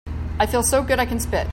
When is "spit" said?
1.21-1.47